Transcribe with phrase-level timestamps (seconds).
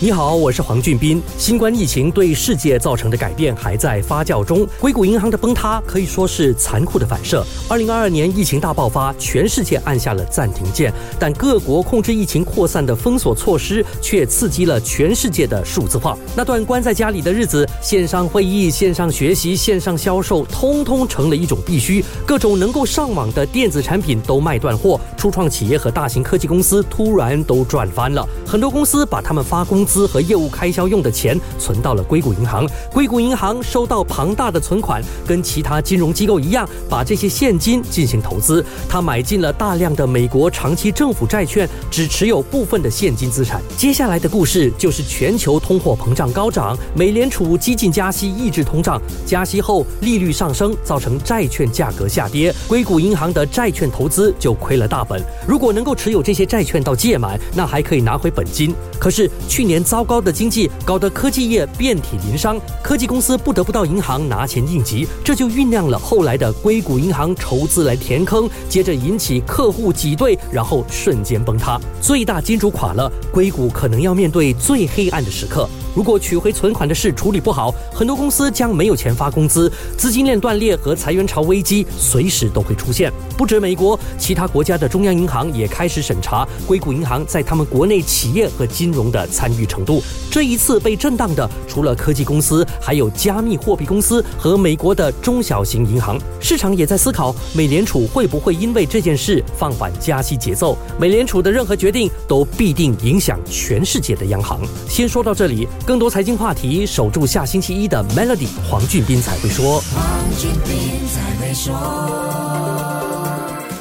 [0.00, 1.20] 你好，我是黄俊斌。
[1.36, 7.44] 新冠疫情对世界造成的改变还在发酵中，硅谷银行的崩塌可以说是残酷的反射。
[7.68, 16.16] 二零二二年疫情大爆发，全世界按下了暂停键，但各国控制疫情扩散的封锁措施却刺激了全世界的数字化。
[16.36, 22.04] 那段关在家里的日子，线上会议、线上学习、线上销售，通通成了一种必须。
[22.24, 28.24] 各种能够上网的电子产品都卖断货，初创企业和大型科技公司突然都赚翻了。
[28.46, 38.64] 很多公司把他们发工资和业务开销用的钱存到了硅谷银行，硅谷银行收到庞大的存款，跟其他金融机构一样，把这些现金进行投资。
[38.88, 43.62] 他买进了大量的美国长期政府债券，只持有部分的现金资产。
[43.76, 55.22] 接下来的故事就是全球通货膨胀高涨，美联储激进加息抑制通胀，加息后利率上升，造成债券价格下跌，硅谷银行的债券投资就亏了大本。
[55.46, 58.74] 如果能够持有这些债券到届满，那还可以拿回本金。
[58.98, 71.80] 可是去年糟糕的经济搞得科技业遍体鳞伤，科技公司不得不到银行拿钱应急，这就酝酿了后来的硅谷银行筹资来填坑，接着引起客户挤兑，然后瞬间崩塌。
[72.00, 75.68] 最大金主垮了，硅谷可能要面对最黑暗的时刻。
[75.98, 83.12] 如果取回存款的事处理不好，很多公司将没有钱发工资，资金链断裂和裁员潮危机随时都会出现。
[83.36, 90.00] 不止美国，其他国家的中央银行也开始审查硅谷银行在他们国内企业和金融的参与程度。
[90.30, 96.16] 这一次被震荡的，除了科技公司，还有加密货币公司和美国的中小型银行。
[96.38, 100.78] 市场也在思考，美联储会不会因为这件事放缓加息节奏？
[100.96, 104.60] 美联储的任何决定都必定影响全世界的央行。
[104.88, 105.66] 先说到这里。
[105.88, 109.82] 更多财经话题，守住下星期一的 Melody，黄俊斌才会说。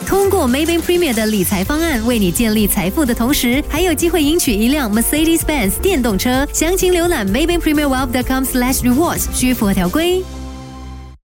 [0.05, 6.47] 通过 Maybank Premier 的理财方案，为你建立财富的同时，还有机会赢取一辆 Mercedes-Benz 电动车。
[6.53, 10.23] 详情浏览 maybankpremierwealth.com/slash rewards，需符合条规。